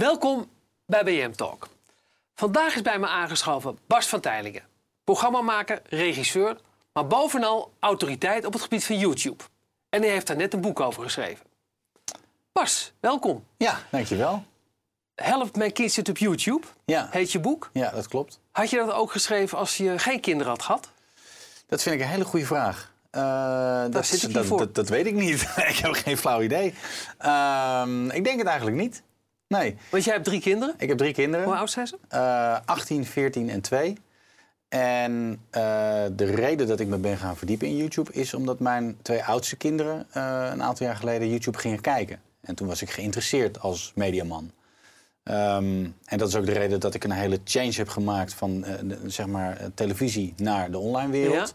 Welkom 0.00 0.50
bij 0.86 1.04
BM 1.04 1.30
Talk. 1.30 1.68
Vandaag 2.34 2.74
is 2.74 2.82
bij 2.82 2.98
me 2.98 3.06
aangeschoven 3.06 3.78
Bas 3.86 4.06
van 4.06 4.20
Teylingen. 4.20 4.62
Programmamaker, 5.04 5.82
regisseur, 5.88 6.56
maar 6.92 7.06
bovenal 7.06 7.72
autoriteit 7.80 8.44
op 8.44 8.52
het 8.52 8.62
gebied 8.62 8.84
van 8.84 8.98
YouTube. 8.98 9.44
En 9.88 10.00
hij 10.02 10.10
heeft 10.10 10.26
daar 10.26 10.36
net 10.36 10.52
een 10.52 10.60
boek 10.60 10.80
over 10.80 11.02
geschreven. 11.02 11.46
Bas, 12.52 12.92
welkom. 13.00 13.44
Ja, 13.56 13.78
dankjewel. 13.90 14.44
Help 15.14 15.56
mijn 15.56 15.72
kids 15.72 15.96
het 15.96 16.08
op 16.08 16.18
YouTube, 16.18 16.66
Ja, 16.84 17.08
heet 17.10 17.32
je 17.32 17.40
boek. 17.40 17.70
ja, 17.72 17.90
dat 17.90 18.08
klopt. 18.08 18.40
Had 18.52 18.70
je 18.70 18.76
dat 18.76 18.92
ook 18.92 19.10
geschreven 19.10 19.58
als 19.58 19.76
je 19.76 19.98
geen 19.98 20.20
kinderen 20.20 20.52
had 20.52 20.62
gehad? 20.62 20.90
Dat 21.66 21.82
vind 21.82 21.94
ik 21.94 22.00
een 22.00 22.08
hele 22.08 22.24
goede 22.24 22.46
vraag. 22.46 22.92
Eh, 23.10 23.84
dat, 23.90 24.06
zit 24.06 24.32
dat, 24.32 24.74
dat 24.74 24.88
weet 24.88 25.06
ik 25.06 25.14
niet. 25.14 25.42
ik 25.72 25.76
heb 25.76 25.92
geen 25.92 26.16
flauw 26.18 26.42
idee. 26.42 26.74
Ehm, 27.18 28.10
ik 28.10 28.24
denk 28.24 28.38
het 28.38 28.46
eigenlijk 28.46 28.76
niet. 28.76 29.02
Nee, 29.48 29.76
Want 29.90 30.04
jij 30.04 30.12
hebt 30.12 30.24
drie 30.26 30.40
kinderen. 30.40 30.74
ik 30.78 30.88
heb 30.88 30.98
drie 30.98 31.12
kinderen. 31.12 31.46
Hoe 31.46 31.54
oud 31.56 31.70
zijn 31.70 31.86
ze? 31.86 31.98
Eh, 32.08 32.58
18, 32.64 33.04
14 33.04 33.50
en 33.50 33.60
2. 33.60 33.96
En 34.68 35.40
eh, 35.50 35.62
de 36.12 36.24
reden 36.24 36.66
dat 36.66 36.80
ik 36.80 36.86
me 36.86 36.96
ben 36.98 37.16
gaan 37.18 37.36
verdiepen 37.36 37.68
in 37.68 37.76
YouTube 37.76 38.12
is 38.12 38.34
omdat 38.34 38.58
mijn 38.60 38.96
twee 39.02 39.24
oudste 39.24 39.56
kinderen 39.56 40.06
eh, 40.12 40.48
een 40.52 40.62
aantal 40.62 40.86
jaar 40.86 40.96
geleden 40.96 41.28
YouTube 41.30 41.58
gingen 41.58 41.80
kijken. 41.80 42.20
En 42.40 42.54
toen 42.54 42.66
was 42.68 42.82
ik 42.82 42.90
geïnteresseerd 42.90 43.60
als 43.60 43.92
mediaman. 43.94 44.50
Ehm, 45.22 45.86
en 46.04 46.18
dat 46.18 46.28
is 46.28 46.34
ook 46.36 46.46
de 46.46 46.52
reden 46.52 46.80
dat 46.80 46.94
ik 46.94 47.04
een 47.04 47.10
hele 47.10 47.40
change 47.44 47.72
heb 47.72 47.88
gemaakt 47.88 48.34
van 48.34 48.64
eh, 48.64 48.74
de- 48.84 48.98
zeg 49.10 49.26
maar, 49.26 49.56
eh, 49.56 49.66
televisie 49.74 50.34
naar 50.36 50.70
de 50.70 50.78
online 50.78 51.10
wereld. 51.12 51.54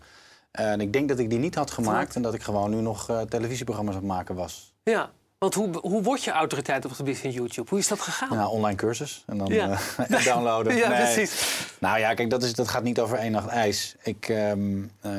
En 0.52 0.82
ik 0.82 0.94
denk 0.94 1.10
dat 1.10 1.20
ik 1.20 1.30
die 1.30 1.40
niet 1.40 1.56
had 1.56 1.72
gemaakt 1.72 2.16
en 2.16 2.22
dat 2.22 2.34
ik 2.34 2.44
gewoon 2.44 2.70
nu 2.70 2.82
nog 2.82 3.10
eh, 3.10 3.22
televisieprogramma's 3.22 3.94
aan 3.96 4.00
het 4.02 4.10
maken 4.10 4.36
was. 4.36 4.74
Ja. 4.84 5.10
Want 5.42 5.54
hoe, 5.54 5.78
hoe 5.82 6.02
word 6.04 6.24
je 6.24 6.32
autoriteit 6.32 6.84
op 6.84 6.90
het 6.90 7.00
gebied 7.00 7.18
van 7.18 7.32
YouTube? 7.32 7.70
Hoe 7.70 7.80
is 7.80 7.88
dat 7.88 8.00
gegaan? 8.00 8.38
Ja, 8.38 8.48
online 8.48 8.76
cursus 8.76 9.24
en 9.28 9.38
dan 9.38 9.48
Ja. 9.54 9.70
eh, 9.72 9.80
en 10.18 10.24
downloaden. 10.24 10.76
Ja, 10.82 10.90
Nee. 10.90 10.98
precies. 11.14 11.66
Nou 11.80 12.00
ja, 12.00 12.14
kijk, 12.14 12.30
dat, 12.30 12.44
is, 12.44 12.54
dat 12.54 12.68
gaat 12.68 12.84
niet 12.84 13.00
over 13.00 13.18
één 13.18 13.32
nacht 13.32 13.48
ijs. 13.48 13.96
Ik 14.04 14.30
ehm, 14.30 14.84
eh, 15.02 15.12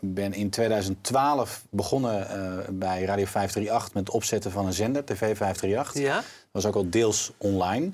ben 0.00 0.32
in 0.32 0.50
2012 0.50 1.64
begonnen 1.70 2.28
eh, 2.30 2.68
bij 2.70 3.02
Radio 3.04 3.24
538 3.24 3.94
met 3.94 4.06
het 4.06 4.14
opzetten 4.14 4.50
van 4.50 4.66
een 4.66 4.72
zender, 4.72 5.04
TV 5.04 5.36
538. 5.36 6.02
Ja? 6.02 6.14
Dat 6.14 6.24
was 6.50 6.66
ook 6.66 6.74
al 6.74 6.90
deels 6.90 7.32
online. 7.38 7.90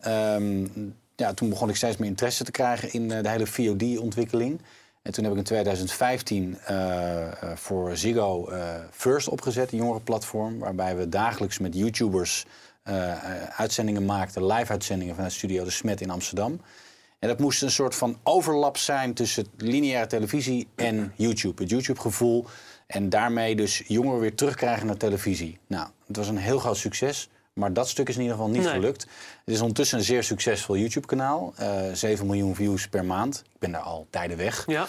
Ehm, 0.00 0.66
ja, 1.16 1.34
toen 1.34 1.48
begon 1.48 1.68
ik 1.68 1.76
steeds 1.76 1.96
meer 1.96 2.08
interesse 2.08 2.44
te 2.44 2.50
krijgen 2.50 2.92
in 2.92 3.08
de 3.08 3.28
hele 3.28 3.46
VOD-ontwikkeling. 3.46 4.60
En 5.06 5.12
toen 5.12 5.24
heb 5.24 5.32
ik 5.32 5.38
in 5.38 5.44
2015 5.44 6.58
eh, 6.64 7.26
eh, 7.26 7.56
voor 7.56 7.96
Ziggo 7.96 8.48
eh, 8.48 8.74
First 8.90 9.28
opgezet, 9.28 9.72
een 9.72 9.78
jongerenplatform... 9.78 10.58
waarbij 10.58 10.96
we 10.96 11.08
dagelijks 11.08 11.58
met 11.58 11.74
YouTubers 11.74 12.46
uitzendingen 13.56 14.04
maakten... 14.04 14.46
live-uitzendingen 14.46 15.14
vanuit 15.14 15.32
Studio 15.32 15.64
De 15.64 15.70
Smet 15.70 16.00
in 16.00 16.10
Amsterdam. 16.10 16.60
En 17.18 17.28
dat 17.28 17.38
moest 17.38 17.62
een 17.62 17.70
soort 17.70 17.94
van 17.94 18.18
overlap 18.22 18.76
zijn 18.76 19.14
tussen 19.14 19.46
lineaire 19.56 20.06
televisie 20.06 20.68
en 20.74 21.12
YouTube. 21.16 21.62
Het 21.62 21.70
YouTube-gevoel. 21.70 22.44
En 22.86 23.08
daarmee 23.08 23.56
dus 23.56 23.82
jongeren 23.86 24.20
weer 24.20 24.34
terugkrijgen 24.34 24.86
naar 24.86 24.96
televisie. 24.96 25.58
Nou, 25.66 25.88
het 26.06 26.16
was 26.16 26.28
een 26.28 26.36
heel 26.36 26.58
groot 26.58 26.76
succes. 26.76 27.28
Maar 27.56 27.72
dat 27.72 27.88
stuk 27.88 28.08
is 28.08 28.14
in 28.14 28.20
ieder 28.20 28.36
geval 28.36 28.50
niet 28.50 28.62
Nee. 28.62 28.72
gelukt. 28.72 29.02
Het 29.44 29.54
is 29.54 29.60
ondertussen 29.60 29.98
een 29.98 30.04
zeer 30.04 30.22
succesvol 30.24 30.76
YouTube-kanaal. 30.76 31.52
Eh 31.56 31.82
7 31.92 32.26
miljoen 32.26 32.54
views 32.54 32.88
per 32.88 33.04
maand. 33.04 33.42
Ik 33.52 33.58
ben 33.58 33.72
daar 33.72 33.80
al 33.80 34.06
tijden 34.10 34.36
weg. 34.36 34.64
Ja. 34.66 34.86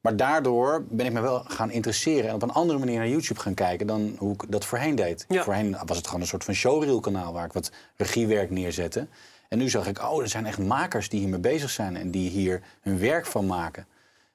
Maar 0.00 0.16
daardoor 0.16 0.84
ben 0.88 1.06
ik 1.06 1.12
me 1.12 1.20
wel 1.20 1.44
gaan 1.46 1.70
interesseren 1.70 2.28
en 2.28 2.34
op 2.34 2.42
een 2.42 2.50
andere 2.52 2.78
manier 2.78 2.98
naar 2.98 3.08
YouTube 3.08 3.40
gaan 3.40 3.54
kijken 3.54 3.86
dan 3.86 4.14
hoe 4.18 4.32
ik 4.32 4.44
dat 4.48 4.64
voorheen 4.64 4.94
deed. 4.94 5.24
Ja. 5.28 5.42
Voorheen 5.42 5.76
was 5.86 5.96
het 5.96 6.06
gewoon 6.06 6.20
een 6.20 6.26
soort 6.26 6.44
van 6.44 6.54
showreel-kanaal 6.54 7.32
waar 7.32 7.44
ik 7.44 7.52
wat 7.52 7.70
regiewerk 7.96 8.50
neerzette. 8.50 9.06
En 9.48 9.58
nu 9.58 9.68
zag 9.68 9.86
ik, 9.86 10.02
oh, 10.02 10.22
er 10.22 10.28
zijn 10.28 10.46
echt 10.46 10.58
makers 10.58 11.08
die 11.08 11.20
hiermee 11.20 11.40
bezig 11.40 11.70
zijn 11.70 11.96
en 11.96 12.10
die 12.10 12.30
hier 12.30 12.62
hun 12.80 12.98
werk 12.98 13.26
van 13.26 13.46
maken. 13.46 13.86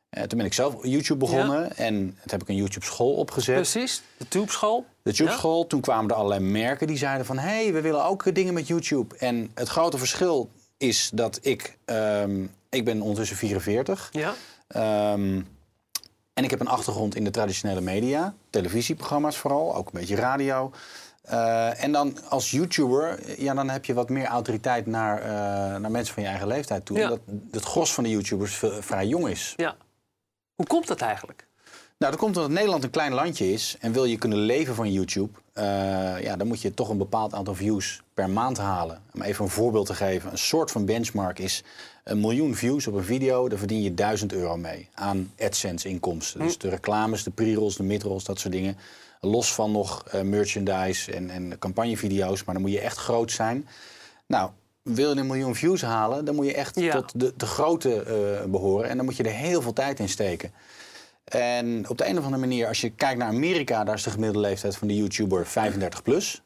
Eh, 0.09 0.23
toen 0.23 0.37
ben 0.37 0.47
ik 0.47 0.53
zelf 0.53 0.75
YouTube 0.81 1.19
begonnen 1.19 1.75
en 1.77 1.93
toen 1.95 2.15
heb 2.25 2.41
ik 2.41 2.47
een 2.47 2.55
YouTube-school 2.55 3.13
opgezet. 3.13 3.55
Precies. 3.55 4.01
De 4.17 4.27
tubeschool. 4.27 4.85
De 5.07 5.13
Tube-school, 5.13 5.67
toen 5.67 5.81
kwamen 5.81 6.09
er 6.09 6.15
allerlei 6.15 6.41
merken 6.41 6.87
die 6.87 6.97
zeiden 6.97 7.25
van... 7.25 7.37
hé, 7.37 7.63
hey, 7.63 7.73
we 7.73 7.81
willen 7.81 8.03
ook 8.03 8.35
dingen 8.35 8.53
met 8.53 8.67
YouTube. 8.67 9.17
En 9.17 9.51
het 9.53 9.67
grote 9.67 9.97
verschil 9.97 10.49
is 10.77 11.09
dat 11.13 11.39
ik... 11.41 11.77
ehm, 11.85 12.45
ik 12.69 12.85
ben 12.85 13.01
ondertussen 13.01 13.37
44. 13.37 14.09
Ja. 14.11 14.33
Ehm, 14.67 15.41
en 16.33 16.43
ik 16.43 16.49
heb 16.49 16.59
een 16.59 16.67
achtergrond 16.67 17.15
in 17.15 17.23
de 17.23 17.31
traditionele 17.31 17.81
media. 17.81 18.33
Televisieprogramma's 18.49 19.37
vooral, 19.37 19.75
ook 19.75 19.85
een 19.85 19.99
beetje 19.99 20.15
radio. 20.15 20.71
Eh, 21.21 21.83
en 21.83 21.91
dan 21.91 22.17
als 22.29 22.51
YouTuber, 22.51 23.19
ja, 23.41 23.53
dan 23.53 23.69
heb 23.69 23.85
je 23.85 23.93
wat 23.93 24.09
meer 24.09 24.25
autoriteit 24.25 24.85
naar, 24.85 25.21
eh, 25.21 25.27
naar 25.79 25.91
mensen 25.91 26.13
van 26.13 26.23
je 26.23 26.29
eigen 26.29 26.47
leeftijd 26.47 26.85
toe. 26.85 26.97
Ja. 26.97 27.03
Omdat 27.03 27.19
het 27.51 27.63
gros 27.63 27.93
van 27.93 28.03
de 28.03 28.09
YouTubers 28.09 28.63
vrij 28.79 29.07
jong 29.07 29.27
is. 29.27 29.53
Ja. 29.55 29.75
Hoe 30.55 30.65
komt 30.65 30.87
dat 30.87 31.01
eigenlijk? 31.01 31.46
Nou, 31.97 32.11
dat 32.11 32.21
komt 32.21 32.35
omdat 32.35 32.51
Nederland 32.51 32.83
een 32.83 32.89
klein 32.89 33.13
landje 33.13 33.51
is 33.53 33.75
en 33.79 33.91
wil 33.91 34.05
je 34.05 34.17
kunnen 34.17 34.37
leven 34.37 34.75
van 34.75 34.91
YouTube, 34.91 35.39
eh, 35.53 35.63
ja, 36.21 36.35
dan 36.35 36.47
moet 36.47 36.61
je 36.61 36.73
toch 36.73 36.89
een 36.89 36.97
bepaald 36.97 37.33
aantal 37.33 37.55
views 37.55 38.01
per 38.13 38.29
maand 38.29 38.57
halen. 38.57 39.01
Om 39.13 39.21
even 39.21 39.43
een 39.45 39.51
voorbeeld 39.51 39.85
te 39.85 39.93
geven, 39.93 40.31
een 40.31 40.37
soort 40.37 40.71
van 40.71 40.85
benchmark 40.85 41.39
is 41.39 41.63
een 42.03 42.19
miljoen 42.19 42.55
views 42.55 42.87
op 42.87 42.93
een 42.93 43.03
video, 43.03 43.49
daar 43.49 43.57
verdien 43.59 43.81
je 43.81 43.93
1000 43.93 44.33
euro 44.33 44.57
mee 44.57 44.89
aan 44.93 45.31
AdSense-inkomsten. 45.39 46.39
Dus 46.39 46.57
de 46.57 46.69
reclames, 46.69 47.23
de 47.23 47.31
pre-rolls, 47.31 47.75
de 47.75 47.83
mid-rolls, 47.83 48.23
dat 48.23 48.39
soort 48.39 48.53
dingen. 48.53 48.77
Los 49.21 49.53
van 49.53 49.71
nog 49.71 50.03
eh, 50.07 50.21
merchandise 50.21 51.11
en, 51.11 51.29
en 51.29 51.59
campagnevideo's, 51.59 52.43
maar 52.43 52.53
dan 52.53 52.63
moet 52.63 52.73
je 52.73 52.79
echt 52.81 52.97
groot 52.97 53.31
zijn. 53.31 53.67
Nou, 54.27 54.49
wil 54.81 55.13
je 55.13 55.19
een 55.19 55.27
miljoen 55.27 55.55
views 55.55 55.81
halen, 55.81 56.25
dan 56.25 56.35
moet 56.35 56.45
je 56.45 56.53
echt 56.53 56.79
Ja. 56.79 56.91
tot 56.91 57.19
de, 57.19 57.33
de 57.37 57.45
grote 57.45 58.01
eh, 58.03 58.45
behoren 58.45 58.89
en 58.89 58.95
dan 58.97 59.05
moet 59.05 59.17
je 59.17 59.23
er 59.23 59.31
heel 59.31 59.61
veel 59.61 59.73
tijd 59.73 59.99
in 59.99 60.09
steken. 60.09 60.51
En 61.27 61.89
op 61.89 61.97
de 61.97 62.07
een 62.07 62.17
of 62.17 62.23
andere 62.23 62.41
manier, 62.41 62.67
als 62.67 62.81
je 62.81 62.89
kijkt 62.89 63.19
naar 63.19 63.27
Amerika, 63.27 63.83
daar 63.83 63.95
is 63.95 64.03
de 64.03 64.09
gemiddelde 64.09 64.47
leeftijd 64.47 64.75
van 64.77 64.87
de 64.87 64.95
YouTuber 64.95 65.45
35 65.47 66.01
plus. 66.03 66.41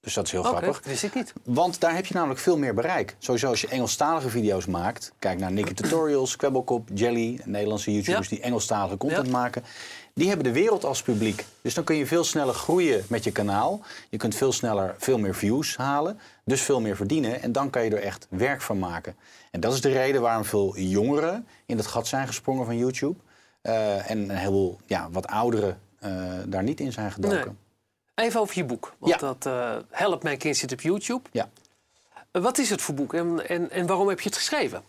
Dus 0.00 0.14
dat 0.14 0.24
is 0.26 0.30
heel 0.32 0.40
Oké, 0.40 0.48
grappig. 0.48 0.76
dat 0.76 0.84
wist 0.86 1.02
ik 1.02 1.14
niet. 1.14 1.32
Want 1.44 1.80
daar 1.80 1.94
heb 1.94 2.06
je 2.06 2.14
namelijk 2.14 2.40
veel 2.40 2.58
meer 2.58 2.74
bereik. 2.74 3.16
Sowieso 3.18 3.48
als 3.48 3.60
je 3.60 3.68
Engelstalige 3.68 4.28
video's 4.30 4.66
maakt. 4.66 5.12
Kijk 5.18 5.38
naar 5.38 5.52
Nicky 5.52 5.74
Tutorials, 5.82 6.36
Kwebbelkop, 6.36 6.88
Jelly. 6.94 7.40
Nederlandse 7.44 7.92
YouTubers 7.92 8.28
Ja. 8.28 8.34
die 8.36 8.44
Engelstalige 8.44 8.96
content 8.96 9.26
Ja. 9.26 9.32
maken. 9.32 9.62
Die 10.14 10.26
hebben 10.28 10.44
de 10.44 10.52
wereld 10.52 10.84
als 10.84 11.02
publiek. 11.02 11.44
Dus 11.62 11.74
dan 11.74 11.84
kun 11.84 11.96
je 11.96 12.06
veel 12.06 12.24
sneller 12.24 12.54
groeien 12.54 13.04
met 13.08 13.24
je 13.24 13.30
kanaal. 13.32 13.80
Je 14.10 14.16
kunt 14.16 14.34
veel 14.34 14.52
sneller 14.52 14.94
veel 14.98 15.18
meer 15.18 15.34
views 15.34 15.76
halen. 15.76 16.18
Dus 16.44 16.60
veel 16.62 16.80
meer 16.80 16.96
verdienen. 16.96 17.42
En 17.42 17.52
dan 17.52 17.70
kan 17.70 17.84
je 17.84 17.90
er 17.90 18.02
echt 18.02 18.26
werk 18.30 18.60
van 18.62 18.78
maken. 18.78 19.16
En 19.50 19.60
dat 19.60 19.72
is 19.74 19.80
de 19.80 19.92
reden 19.92 20.20
waarom 20.20 20.44
veel 20.44 20.76
jongeren 20.78 21.46
in 21.66 21.76
het 21.76 21.86
gat 21.86 22.06
zijn 22.06 22.26
gesprongen 22.26 22.64
van 22.64 22.76
YouTube. 22.76 23.18
Eh, 23.64 24.10
en 24.10 24.18
een 24.18 24.30
heleboel 24.30 24.78
ja, 24.86 25.08
wat 25.10 25.26
ouderen 25.26 25.80
eh, 25.98 26.10
daar 26.46 26.62
niet 26.62 26.80
in 26.80 26.92
zijn 26.92 27.12
gedoken. 27.12 27.56
Nee. 28.14 28.26
Even 28.26 28.40
over 28.40 28.56
je 28.58 28.64
boek. 28.64 28.94
Want 28.98 29.12
Ja. 29.12 29.18
dat 29.18 29.46
eh 29.46 29.76
Help 29.90 30.22
Mijn 30.22 30.38
Kind 30.38 30.56
zit 30.56 30.72
op 30.72 30.80
YouTube. 30.80 31.28
Ja. 31.32 31.48
Wat 32.30 32.58
is 32.58 32.70
het 32.70 32.82
voor 32.82 32.94
boek 32.94 33.14
en, 33.14 33.48
en, 33.48 33.70
en 33.70 33.86
waarom 33.86 34.08
heb 34.08 34.20
je 34.20 34.28
het 34.28 34.38
geschreven? 34.38 34.82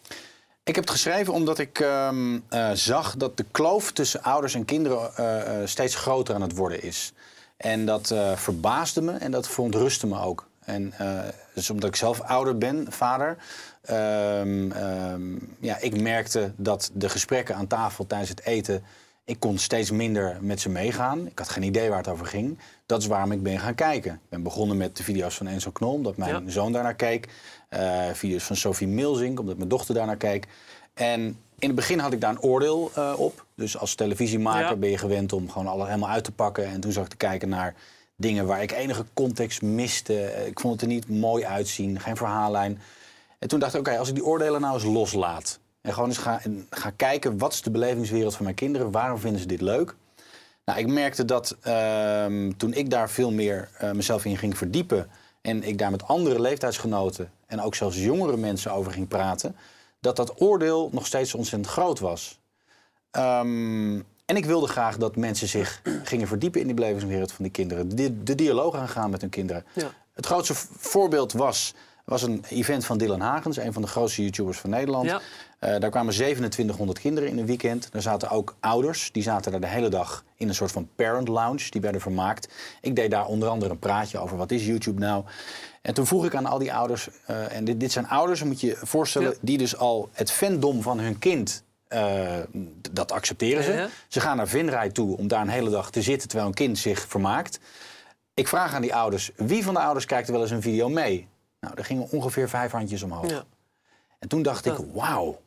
Ik 0.64 0.76
heb 0.76 0.84
het 0.84 0.90
geschreven 0.94 1.34
omdat 1.34 1.60
ik 1.60 1.80
ehm, 1.80 2.40
eh, 2.50 2.72
zag 2.72 3.16
dat 3.16 3.38
de 3.38 3.46
kloof 3.52 3.92
tussen 3.92 4.24
ouders 4.24 4.54
en 4.54 4.66
kinderen 4.66 5.68
steeds 5.70 5.96
groter 5.96 6.36
aan 6.36 6.42
het 6.42 6.56
worden 6.56 6.84
is. 6.84 7.14
En 7.58 7.86
dat 7.86 8.14
verbaasde 8.36 9.02
me 9.02 9.12
en 9.12 9.32
dat 9.32 9.48
verontrustte 9.48 10.08
me 10.08 10.20
ook. 10.20 10.48
En 10.66 10.94
dus 11.54 11.70
omdat 11.70 11.90
ik 11.90 11.96
zelf 11.96 12.22
ouder 12.22 12.58
ben, 12.58 12.86
vader, 12.90 13.38
ehm, 13.82 14.72
ehm, 14.72 15.36
ja, 15.60 15.78
ik 15.80 16.02
merkte 16.02 16.52
dat 16.56 16.92
de 16.94 17.10
gesprekken 17.10 17.56
aan 17.56 17.68
tafel 17.68 18.08
tijdens 18.08 18.30
het 18.30 18.44
eten, 18.46 18.84
ik 19.24 19.40
kon 19.40 19.58
steeds 19.58 19.92
minder 19.92 20.38
met 20.42 20.60
ze 20.62 20.70
meegaan. 20.70 21.28
Ik 21.28 21.40
had 21.40 21.50
geen 21.50 21.64
idee 21.64 21.90
waar 21.90 21.98
het 21.98 22.08
over 22.08 22.26
ging. 22.26 22.60
Dat 22.86 23.02
is 23.02 23.08
waarom 23.08 23.32
ik 23.32 23.44
ben 23.44 23.60
gaan 23.60 23.76
kijken. 23.76 24.14
Ik 24.14 24.30
ben 24.30 24.44
begonnen 24.44 24.78
met 24.78 24.98
de 24.98 25.04
video's 25.04 25.36
van 25.36 25.48
Enzo 25.48 25.72
Knol, 25.72 25.94
omdat 25.94 26.18
mijn 26.18 26.44
Ja. 26.46 26.52
zoon 26.52 26.72
daarnaar 26.72 26.96
keek. 26.96 27.28
Eh, 27.70 28.04
video's 28.14 28.44
van 28.44 28.56
Sophie 28.56 28.88
Milzink, 28.88 29.40
omdat 29.40 29.58
mijn 29.58 29.70
dochter 29.70 29.96
daarnaar 29.96 30.18
keek. 30.18 30.48
En 30.94 31.20
in 31.60 31.68
het 31.68 31.76
begin 31.76 32.00
had 32.00 32.14
ik 32.14 32.22
daar 32.22 32.30
een 32.32 32.42
oordeel 32.42 32.92
eh, 32.96 33.14
op. 33.18 33.46
Dus 33.56 33.78
als 33.78 33.96
televisiemaker 33.96 34.70
Ja. 34.70 34.76
ben 34.76 34.90
je 34.90 34.98
gewend 34.98 35.34
om 35.34 35.50
gewoon 35.52 35.68
alles 35.68 35.88
helemaal 35.88 36.10
uit 36.10 36.24
te 36.24 36.32
pakken. 36.32 36.66
En 36.66 36.80
toen 36.80 36.92
zag 36.92 37.04
ik 37.04 37.10
te 37.10 37.16
kijken 37.18 37.50
naar 37.50 37.76
dingen 38.16 38.46
waar 38.46 38.62
ik 38.62 38.72
enige 38.72 39.06
context 39.14 39.62
miste. 39.62 40.22
Eh, 40.22 40.48
Ik 40.48 40.60
vond 40.60 40.74
het 40.74 40.82
er 40.82 40.88
niet 40.88 41.10
mooi 41.10 41.46
uitzien, 41.46 42.00
geen 42.00 42.16
verhaallijn. 42.18 42.82
En 43.40 43.48
toen 43.48 43.60
dacht 43.60 43.74
ik, 43.74 43.80
oké, 43.80 43.98
als 43.98 44.10
ik 44.10 44.16
die 44.16 44.26
oordelen 44.26 44.62
nou 44.62 44.74
eens 44.74 44.84
loslaat. 44.84 45.60
En 45.82 45.94
gewoon 45.94 46.10
eens 46.10 46.18
ga, 46.18 46.42
ga 46.70 46.90
kijken, 46.90 47.38
wat 47.38 47.54
is 47.54 47.62
de 47.62 47.72
belevingswereld 47.72 48.36
van 48.36 48.44
mijn 48.44 48.56
kinderen? 48.56 48.92
Waarom 48.92 49.20
vinden 49.20 49.42
ze 49.42 49.48
dit 49.48 49.62
leuk? 49.62 49.96
Nou, 50.66 50.80
ik 50.80 50.88
merkte 50.88 51.26
dat 51.26 51.58
ehm, 51.62 52.52
toen 52.58 52.74
ik 52.74 52.90
daar 52.90 53.10
veel 53.10 53.32
meer 53.32 53.70
eh, 53.78 53.92
mezelf 53.92 54.26
in 54.26 54.38
ging 54.38 54.58
verdiepen... 54.58 55.10
en 55.42 55.64
ik 55.64 55.78
daar 55.78 55.92
met 55.92 56.08
andere 56.08 56.42
leeftijdsgenoten 56.42 57.32
en 57.48 57.62
ook 57.62 57.76
zelfs 57.76 57.98
jongere 57.98 58.38
mensen 58.38 58.72
over 58.72 58.92
ging 58.92 59.08
praten... 59.08 59.56
dat 60.00 60.16
dat 60.16 60.42
oordeel 60.42 60.90
nog 60.92 61.06
steeds 61.06 61.34
ontzettend 61.34 61.74
groot 61.74 62.00
was. 62.00 62.40
Ehm, 63.12 64.00
en 64.26 64.36
ik 64.36 64.46
wilde 64.46 64.68
graag 64.68 64.98
dat 64.98 65.16
mensen 65.16 65.48
zich 65.48 65.82
gingen 66.04 66.28
verdiepen 66.28 66.62
in 66.62 66.66
die 66.66 66.76
belevingswereld 66.76 67.32
van 67.32 67.44
die 67.44 67.54
kinderen. 67.54 67.96
De, 67.96 68.24
de 68.24 68.36
dialoog 68.36 68.76
aangaan 68.76 69.10
met 69.10 69.22
hun 69.22 69.30
kinderen. 69.30 69.66
Ja. 69.74 69.92
Het 70.14 70.26
grootste 70.26 70.54
voorbeeld 70.78 71.34
was 71.34 71.74
was 72.06 72.22
een 72.22 72.44
event 72.50 72.86
van 72.86 72.98
Dylan 72.98 73.20
Hagens, 73.20 73.58
een 73.58 73.74
van 73.74 73.82
de 73.82 73.88
grootste 73.88 74.22
YouTubers 74.22 74.58
van 74.58 74.70
Nederland. 74.70 75.06
Ja. 75.06 75.22
Eh, 75.60 75.80
daar 75.80 75.90
kwamen 75.90 76.14
2700 76.14 77.00
kinderen 77.00 77.30
in 77.30 77.38
een 77.38 77.46
weekend. 77.46 77.92
Daar 77.92 78.02
zaten 78.02 78.30
ook 78.30 78.56
ouders. 78.60 79.10
Die 79.12 79.24
zaten 79.24 79.52
daar 79.52 79.62
de 79.62 79.68
hele 79.68 79.90
dag 79.90 80.24
in 80.36 80.48
een 80.48 80.56
soort 80.56 80.72
van 80.72 80.90
parent 80.96 81.28
lounge. 81.28 81.70
Die 81.70 81.82
werden 81.82 82.02
vermaakt. 82.02 82.48
Ik 82.82 82.96
deed 82.96 83.12
daar 83.12 83.26
onder 83.26 83.50
andere 83.50 83.72
een 83.72 83.80
praatje 83.80 84.20
over 84.20 84.38
wat 84.38 84.52
is 84.52 84.66
YouTube 84.66 85.00
nou. 85.00 85.24
En 85.82 85.94
toen 85.94 86.08
vroeg 86.08 86.26
ik 86.26 86.36
aan 86.36 86.46
al 86.46 86.58
die 86.58 86.74
ouders... 86.74 87.10
eh, 87.26 87.56
en 87.56 87.66
dit, 87.66 87.80
dit 87.80 87.92
zijn 87.92 88.08
ouders, 88.08 88.44
moet 88.44 88.62
je 88.62 88.68
je 88.68 88.78
voorstellen... 88.82 89.30
Ja. 89.30 89.38
die 89.42 89.58
dus 89.58 89.78
al 89.78 90.10
het 90.12 90.32
fandom 90.32 90.82
van 90.82 91.00
hun 91.00 91.20
kind... 91.20 91.64
eh, 91.96 92.62
dat 92.92 93.12
accepteren 93.12 93.64
ze. 93.64 93.74
Ja. 93.74 93.90
Ze 94.08 94.20
gaan 94.20 94.38
naar 94.38 94.48
Vinrij 94.48 94.90
toe 94.90 95.18
om 95.18 95.28
daar 95.28 95.42
een 95.42 95.48
hele 95.48 95.70
dag 95.70 95.92
te 95.92 96.02
zitten... 96.02 96.28
terwijl 96.28 96.50
een 96.50 96.56
kind 96.56 96.78
zich 96.78 97.08
vermaakt. 97.08 97.60
Ik 98.34 98.48
vraag 98.48 98.74
aan 98.74 98.82
die 98.82 98.96
ouders... 98.96 99.32
wie 99.36 99.64
van 99.64 99.74
de 99.74 99.80
ouders 99.80 100.06
kijkt 100.06 100.28
er 100.28 100.34
wel 100.34 100.42
eens 100.42 100.52
een 100.52 100.62
video 100.62 100.90
mee? 100.90 101.28
Nou, 101.60 101.74
er 101.76 101.86
gingen 101.86 102.10
ongeveer 102.12 102.50
vijf 102.50 102.72
handjes 102.72 103.04
omhoog. 103.04 103.30
Ja. 103.30 103.44
En 104.20 104.28
toen 104.28 104.42
dacht 104.42 104.66
ik, 104.66 104.78
wauw, 104.94 105.42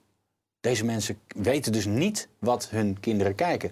deze 0.61 0.85
mensen 0.85 1.21
weten 1.27 1.73
dus 1.73 1.87
niet 1.87 2.29
wat 2.39 2.69
hun 2.69 3.01
kinderen 3.01 3.35
kijken. 3.35 3.71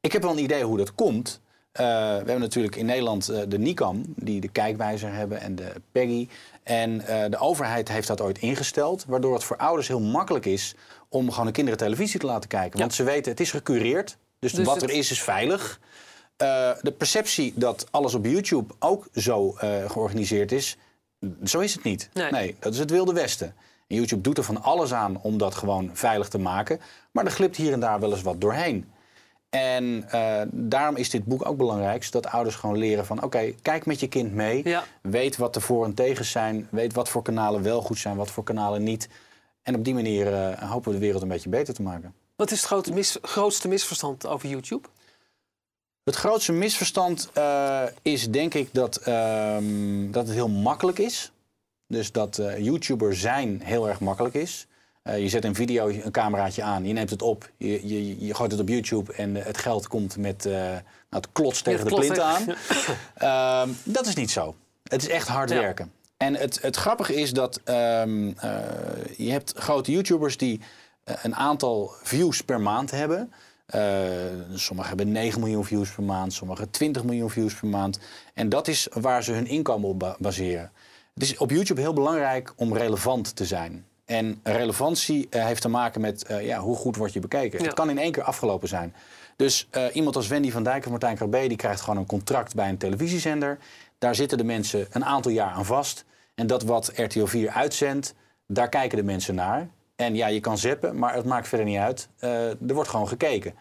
Ik 0.00 0.12
heb 0.12 0.22
wel 0.22 0.30
een 0.30 0.42
idee 0.42 0.64
hoe 0.64 0.76
dat 0.76 0.94
komt. 0.94 1.40
Eh, 1.72 1.84
we 1.86 1.92
hebben 2.16 2.40
natuurlijk 2.40 2.76
in 2.76 2.86
Nederland 2.86 3.28
eh, 3.28 3.40
de 3.48 3.58
NICAM, 3.58 4.02
die 4.16 4.40
de 4.40 4.48
kijkwijzer 4.48 5.12
hebben, 5.12 5.40
en 5.40 5.54
de 5.54 5.72
PEGI. 5.92 6.28
En 6.62 7.00
eh, 7.06 7.30
de 7.30 7.38
overheid 7.38 7.88
heeft 7.88 8.06
dat 8.08 8.20
ooit 8.20 8.38
ingesteld, 8.38 9.04
waardoor 9.08 9.34
het 9.34 9.44
voor 9.44 9.56
ouders 9.56 9.88
heel 9.88 10.00
makkelijk 10.00 10.46
is 10.46 10.74
om 11.08 11.28
gewoon 11.30 11.44
hun 11.44 11.52
kinderen 11.54 11.78
televisie 11.78 12.20
te 12.20 12.26
laten 12.26 12.48
kijken. 12.48 12.78
Want 12.78 12.94
ze 12.94 13.02
weten, 13.02 13.30
het 13.30 13.40
is 13.40 13.50
gecureerd, 13.50 14.16
dus, 14.38 14.52
Dus 14.52 14.66
wat 14.66 14.80
het- 14.80 14.90
er 14.90 14.96
is, 14.96 15.10
is 15.10 15.22
veilig. 15.22 15.80
De 16.82 16.94
perceptie 16.98 17.52
dat 17.56 17.86
alles 17.90 18.14
op 18.14 18.24
YouTube 18.24 18.74
ook 18.78 19.08
zo 19.14 19.50
georganiseerd 19.86 20.52
is, 20.52 20.76
zo 21.44 21.58
is 21.60 21.74
het 21.74 21.82
niet. 21.82 22.08
Nee. 22.30 22.56
dat 22.58 22.72
is 22.72 22.78
het 22.78 22.90
Wilde 22.90 23.12
Westen. 23.12 23.54
En 23.88 23.96
YouTube 23.96 24.20
doet 24.22 24.38
er 24.38 24.44
van 24.44 24.62
alles 24.62 24.92
aan 24.92 25.20
om 25.22 25.38
dat 25.38 25.54
gewoon 25.54 25.90
veilig 25.92 26.28
te 26.28 26.38
maken. 26.38 26.80
Maar 27.10 27.24
er 27.24 27.30
glipt 27.30 27.56
hier 27.56 27.72
en 27.72 27.80
daar 27.80 28.00
wel 28.00 28.10
eens 28.12 28.22
wat 28.22 28.40
doorheen. 28.40 28.90
En 29.50 30.04
eh, 30.10 30.42
daarom 30.52 30.96
is 30.96 31.10
dit 31.10 31.24
boek 31.24 31.46
ook 31.48 31.56
belangrijk, 31.56 32.04
zodat 32.04 32.26
ouders 32.26 32.56
gewoon 32.56 32.78
leren 32.78 33.06
van... 33.06 33.22
oké, 33.22 33.52
kijk 33.62 33.86
met 33.86 34.00
je 34.00 34.08
kind 34.08 34.32
mee, 34.34 34.68
Ja. 34.68 34.84
weet 35.02 35.36
wat 35.36 35.54
de 35.54 35.60
voor- 35.60 35.84
en 35.84 35.94
tegens 35.94 36.30
zijn... 36.30 36.68
weet 36.70 36.92
wat 36.92 37.08
voor 37.08 37.22
kanalen 37.22 37.62
wel 37.62 37.82
goed 37.82 37.98
zijn, 37.98 38.16
wat 38.16 38.30
voor 38.30 38.44
kanalen 38.44 38.82
niet. 38.82 39.08
En 39.62 39.74
op 39.74 39.84
die 39.84 39.94
manier 39.94 40.34
eh, 40.34 40.70
hopen 40.70 40.88
we 40.92 40.98
de 40.98 41.04
wereld 41.04 41.22
een 41.22 41.28
beetje 41.28 41.48
beter 41.48 41.74
te 41.74 41.82
maken. 41.82 42.14
Wat 42.36 42.50
is 42.50 42.56
het 42.58 42.66
grote 42.66 42.92
mis- 42.92 43.18
grootste 43.22 43.68
misverstand 43.68 44.26
over 44.26 44.48
YouTube? 44.48 44.88
Het 46.04 46.16
grootste 46.16 46.52
misverstand 46.52 47.30
eh, 47.32 47.82
is 48.02 48.30
denk 48.30 48.54
ik 48.54 48.68
dat, 48.74 48.96
ehm, 48.96 50.10
dat 50.10 50.26
het 50.26 50.34
heel 50.34 50.48
makkelijk 50.48 50.98
is. 50.98 51.32
Dus 51.86 52.12
dat 52.12 52.40
YouTuber 52.58 53.16
zijn 53.16 53.60
heel 53.64 53.88
erg 53.88 54.00
makkelijk 54.00 54.34
is. 54.34 54.66
Eh, 55.02 55.18
je 55.22 55.28
zet 55.28 55.44
een 55.44 55.54
video, 55.54 55.88
een 55.88 56.10
cameraatje 56.10 56.62
aan, 56.62 56.84
je 56.86 56.92
neemt 56.92 57.10
het 57.10 57.22
op, 57.22 57.50
je, 57.56 57.88
je, 57.88 58.26
je 58.26 58.34
gooit 58.34 58.50
het 58.50 58.60
op 58.60 58.68
YouTube 58.68 59.12
en 59.12 59.36
eh, 59.36 59.44
het 59.44 59.58
geld 59.58 59.88
komt 59.88 60.16
met 60.16 60.46
eh, 60.46 60.52
nou, 60.52 60.82
het 61.10 61.28
klots 61.32 61.62
tegen 61.62 61.80
het 61.80 61.88
de 61.88 61.94
plint 61.94 62.18
aan. 62.18 62.42
Ehm, 63.14 63.68
dat 63.84 64.06
is 64.06 64.14
niet 64.14 64.30
zo. 64.30 64.54
Het 64.82 65.02
is 65.02 65.08
echt 65.08 65.28
hard 65.28 65.50
Ja. 65.50 65.56
werken. 65.60 65.92
En 66.16 66.34
het, 66.34 66.62
het 66.62 66.76
grappige 66.76 67.14
is 67.14 67.32
dat 67.32 67.60
ehm, 67.64 68.28
eh, 68.36 68.52
je 69.16 69.30
hebt 69.30 69.52
grote 69.56 69.90
YouTubers 69.92 70.36
die 70.36 70.60
een 71.22 71.34
aantal 71.36 71.92
views 72.02 72.40
per 72.44 72.60
maand 72.60 72.90
hebben. 72.90 73.32
Sommigen 74.54 74.88
hebben 74.88 75.12
9 75.12 75.40
miljoen 75.40 75.64
views 75.64 75.90
per 75.90 76.02
maand, 76.02 76.32
sommigen 76.32 76.70
20 76.70 77.04
miljoen 77.04 77.30
views 77.30 77.54
per 77.54 77.68
maand. 77.68 77.98
En 78.34 78.48
dat 78.48 78.68
is 78.68 78.88
waar 78.92 79.22
ze 79.24 79.32
hun 79.32 79.46
inkomen 79.46 79.88
op 79.88 79.98
ba- 79.98 80.16
baseren. 80.18 80.72
Het 81.14 81.22
is 81.22 81.36
op 81.36 81.50
YouTube 81.50 81.80
heel 81.80 81.92
belangrijk 81.92 82.52
om 82.56 82.76
relevant 82.76 83.36
te 83.36 83.44
zijn. 83.46 83.84
En 84.10 84.40
relevantie 84.42 85.26
eh, 85.30 85.44
heeft 85.44 85.62
te 85.62 85.68
maken 85.68 86.00
met 86.00 86.24
eh, 86.24 86.46
ja, 86.46 86.58
hoe 86.58 86.76
goed 86.76 86.96
word 86.96 87.12
je 87.12 87.20
bekeken. 87.20 87.58
Ja. 87.58 87.64
Het 87.64 87.74
kan 87.74 87.90
in 87.90 87.98
één 87.98 88.12
keer 88.12 88.22
afgelopen 88.22 88.68
zijn. 88.68 88.94
Dus 89.36 89.68
eh, 89.70 89.84
iemand 89.92 90.16
als 90.16 90.28
Wendy 90.28 90.50
van 90.50 90.62
Dijk 90.62 90.84
of 90.84 90.90
Martijn 90.90 91.16
Krabbe... 91.16 91.46
die 91.48 91.56
krijgt 91.56 91.80
gewoon 91.80 91.98
een 91.98 92.06
contract 92.06 92.54
bij 92.54 92.68
een 92.68 92.76
televisiezender. 92.76 93.58
Daar 93.98 94.14
zitten 94.14 94.38
de 94.38 94.44
mensen 94.44 94.86
een 94.90 95.04
aantal 95.04 95.30
jaar 95.30 95.50
aan 95.50 95.64
vast. 95.64 96.04
En 96.34 96.46
dat 96.46 96.62
wat 96.62 96.92
RTL 96.94 97.24
4 97.24 97.50
uitzendt, 97.50 98.14
daar 98.46 98.68
kijken 98.68 98.98
de 98.98 99.04
mensen 99.04 99.34
naar. 99.34 99.68
En 99.96 100.14
ja, 100.14 100.26
je 100.26 100.40
kan 100.40 100.58
zappen, 100.58 100.98
maar 100.98 101.14
het 101.14 101.24
maakt 101.24 101.48
verder 101.48 101.66
niet 101.66 101.78
uit. 101.78 102.08
Er 102.18 102.56
wordt 102.74 102.90
gewoon 102.90 103.08
gekeken. 103.08 103.54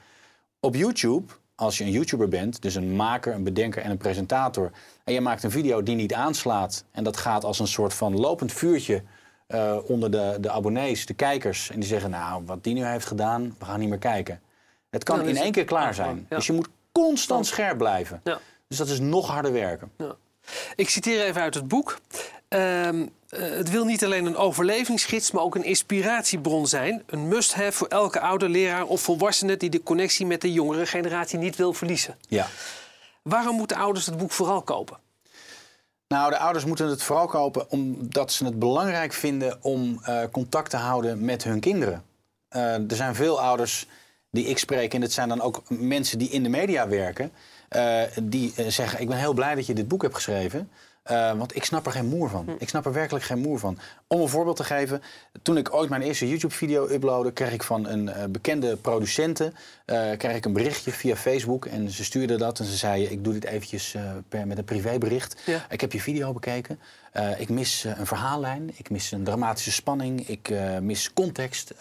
Op 0.60 0.76
YouTube, 0.76 1.34
als 1.56 1.78
je 1.78 1.84
een 1.84 1.92
YouTuber 1.92 2.28
bent, 2.28 2.62
dus 2.62 2.76
een 2.76 2.96
maker, 2.96 3.34
een 3.34 3.44
bedenker 3.44 3.82
en 3.82 3.92
een 3.92 3.98
presentator... 3.98 4.72
en 5.04 5.14
je 5.14 5.22
maakt 5.22 5.44
een 5.44 5.52
video 5.52 5.84
die 5.84 5.96
niet 5.96 6.14
aanslaat... 6.14 6.84
en 6.92 7.04
dat 7.04 7.18
gaat 7.18 7.44
als 7.44 7.60
een 7.60 7.68
soort 7.68 7.94
van 7.94 8.20
lopend 8.20 8.54
vuurtje 8.54 9.04
eh, 9.50 9.78
onder 9.84 10.12
de, 10.12 10.38
de 10.40 10.50
abonnees, 10.50 11.06
de 11.06 11.14
kijkers... 11.14 11.70
en 11.70 11.80
die 11.80 11.90
zeggen, 11.90 12.10
nou, 12.10 12.44
wat 12.46 12.64
die 12.64 12.74
nu 12.74 12.86
heeft 12.86 13.06
gedaan, 13.06 13.56
we 13.60 13.66
gaan 13.66 13.80
niet 13.80 13.90
meer 13.90 13.98
kijken. 13.98 14.42
Het 14.90 15.04
kan 15.04 15.22
is 15.22 15.28
in 15.28 15.36
één 15.36 15.46
het 15.46 15.54
keer 15.54 15.66
klaar 15.66 15.94
zijn. 15.94 16.26
ja. 16.30 16.36
Dus 16.36 16.48
je 16.48 16.54
moet 16.54 16.70
constant 16.92 17.48
scherp 17.48 17.78
blijven. 17.78 18.22
Ja. 18.24 18.40
Dus 18.68 18.78
dat 18.78 18.88
is 18.88 19.00
nog 19.00 19.28
harder 19.28 19.52
werken. 19.52 19.92
Ja. 19.98 20.16
Ik 20.76 20.90
citeer 20.90 21.24
even 21.24 21.42
uit 21.42 21.54
het 21.54 21.68
boek. 21.68 22.00
Ehm, 22.48 23.06
eh, 23.30 23.42
het 23.42 23.70
wil 23.70 23.86
niet 23.86 24.04
alleen 24.04 24.26
een 24.26 24.36
overlevingsgids, 24.36 25.32
maar 25.32 25.44
ook 25.44 25.56
een 25.56 25.64
inspiratiebron 25.64 26.68
zijn. 26.68 27.04
Een 27.06 27.28
must-have 27.28 27.72
voor 27.72 27.88
elke 27.88 28.20
ouder, 28.20 28.50
leraar 28.50 28.86
of 28.86 29.02
volwassene 29.02 29.58
die 29.58 29.70
de 29.70 29.84
connectie 29.84 30.26
met 30.26 30.42
de 30.42 30.52
jongere 30.52 30.86
generatie 30.86 31.40
niet 31.40 31.56
wil 31.56 31.74
verliezen. 31.74 32.16
Ja. 32.28 32.48
Waarom 33.22 33.56
moeten 33.56 33.78
ouders 33.78 34.06
het 34.06 34.18
boek 34.18 34.32
vooral 34.32 34.62
kopen? 34.62 34.98
Nou, 36.10 36.30
de 36.30 36.38
ouders 36.38 36.66
moeten 36.66 36.88
het 36.88 37.04
vooral 37.04 37.28
kopen 37.28 37.70
omdat 37.70 38.32
ze 38.32 38.46
het 38.46 38.60
belangrijk 38.60 39.14
vinden 39.14 39.58
om 39.62 40.00
eh, 40.04 40.24
contact 40.32 40.70
te 40.70 40.78
houden 40.78 41.26
met 41.26 41.44
hun 41.44 41.60
kinderen. 41.60 42.04
Eh, 42.48 42.74
er 42.74 42.96
zijn 42.96 43.16
veel 43.16 43.42
ouders 43.42 43.88
die 44.32 44.46
ik 44.46 44.58
spreek, 44.58 44.94
en 44.94 45.02
dat 45.02 45.12
zijn 45.12 45.30
dan 45.30 45.42
ook 45.42 45.64
mensen 45.68 46.18
die 46.18 46.30
in 46.30 46.44
de 46.44 46.50
media 46.50 46.88
werken, 46.88 47.32
eh, 47.70 48.02
die 48.24 48.54
zeggen: 48.68 49.02
Ik 49.02 49.08
ben 49.08 49.18
heel 49.18 49.34
blij 49.34 49.56
dat 49.56 49.66
je 49.66 49.74
dit 49.74 49.88
boek 49.88 50.02
hebt 50.02 50.16
geschreven. 50.16 50.72
Eh, 51.10 51.38
want 51.38 51.56
ik 51.56 51.64
snap 51.64 51.86
er 51.86 51.92
geen 51.92 52.06
moer 52.06 52.30
van. 52.30 52.56
Ik 52.60 52.70
snap 52.70 52.86
er 52.86 52.94
werkelijk 52.94 53.26
geen 53.26 53.40
moer 53.40 53.60
van. 53.60 53.78
Om 54.08 54.22
een 54.22 54.28
voorbeeld 54.28 54.56
te 54.56 54.64
geven. 54.64 55.02
Toen 55.42 55.58
ik 55.58 55.74
ooit 55.74 55.90
mijn 55.90 56.02
eerste 56.02 56.28
YouTube-video 56.30 56.88
uploadde... 56.90 57.32
kreeg 57.32 57.52
ik 57.52 57.64
van 57.64 57.88
een 57.88 58.10
eh, 58.10 58.26
bekende 58.26 58.76
producente 58.76 59.52
eh, 59.86 60.18
kreeg 60.18 60.36
ik 60.36 60.46
een 60.46 60.54
berichtje 60.54 60.92
via 60.92 61.16
Facebook. 61.16 61.66
En 61.66 61.90
ze 61.90 62.04
stuurde 62.04 62.38
dat 62.38 62.60
en 62.60 62.66
ze 62.66 62.76
zei... 62.76 63.04
ik 63.04 63.24
doe 63.24 63.34
dit 63.34 63.44
eventjes 63.44 63.96
per, 64.28 64.48
met 64.48 64.58
een 64.58 64.64
privébericht. 64.64 65.42
Ja. 65.46 65.66
Ik 65.70 65.82
heb 65.82 65.92
je 65.92 66.02
video 66.02 66.34
bekeken. 66.34 66.80
Ik 67.38 67.50
mis 67.50 67.84
een 67.84 68.06
verhaallijn. 68.06 68.72
Ik 68.76 68.90
mis 68.90 69.12
een 69.12 69.24
dramatische 69.24 69.72
spanning. 69.72 70.28
Ik 70.28 70.54
mis 70.82 71.14
context. 71.14 71.74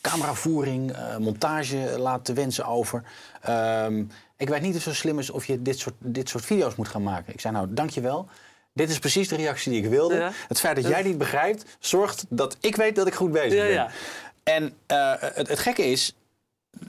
cameravoering. 0.00 0.96
montage 1.18 1.94
laat 1.98 2.24
te 2.24 2.32
wensen 2.32 2.66
over. 2.66 3.02
Ehm, 3.40 4.04
ik 4.36 4.48
weet 4.48 4.60
niet 4.60 4.76
of 4.76 4.84
het 4.84 4.94
zo 4.94 5.00
slim 5.00 5.18
is 5.18 5.30
of 5.30 5.46
je 5.46 5.62
dit 5.62 5.78
soort, 5.78 5.94
dit 5.98 6.28
soort 6.28 6.44
video's 6.44 6.74
moet 6.74 6.88
gaan 6.88 7.02
maken. 7.02 7.32
Ik 7.32 7.40
zei 7.40 7.54
nou, 7.54 7.66
dankjewel. 7.70 8.28
Dit 8.72 8.90
is 8.90 8.98
precies 8.98 9.28
de 9.28 9.36
reactie 9.36 9.72
die 9.72 9.82
ik 9.82 9.90
wilde. 9.90 10.14
Ja. 10.14 10.32
Het 10.48 10.60
feit 10.60 10.76
dat 10.76 10.88
jij 10.88 11.02
niet 11.02 11.18
begrijpt, 11.18 11.64
zorgt 11.78 12.24
dat 12.28 12.56
ik 12.60 12.76
weet 12.76 12.96
dat 12.96 13.06
ik 13.06 13.14
goed 13.14 13.32
bezig 13.32 13.52
Ja, 13.52 13.62
ben. 13.62 13.72
ja. 13.72 13.90
En 14.42 14.74
eh, 14.86 15.12
het, 15.18 15.48
het 15.48 15.58
gekke 15.58 15.84
is, 15.84 16.14